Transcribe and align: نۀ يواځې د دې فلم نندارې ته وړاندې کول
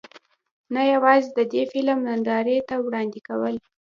نۀ 0.73 0.81
يواځې 0.93 1.27
د 1.37 1.39
دې 1.51 1.63
فلم 1.71 1.97
نندارې 2.07 2.57
ته 2.67 2.75
وړاندې 2.85 3.19
کول 3.27 3.55